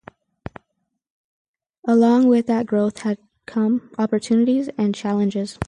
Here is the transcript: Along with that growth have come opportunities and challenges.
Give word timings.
Along 1.87 2.27
with 2.27 2.47
that 2.47 2.65
growth 2.65 3.01
have 3.03 3.19
come 3.45 3.91
opportunities 3.99 4.67
and 4.75 4.95
challenges. 4.95 5.59